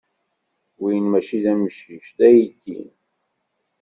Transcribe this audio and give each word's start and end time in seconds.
Win 0.79 1.05
maci 1.11 1.39
d 1.43 1.45
amcic. 1.51 2.05
D 2.17 2.19
aydi. 2.27 2.81